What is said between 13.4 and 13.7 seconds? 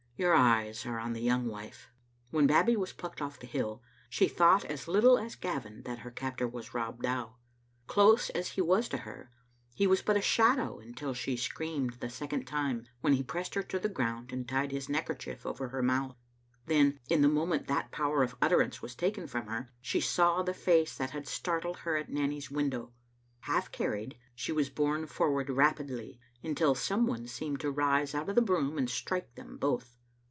her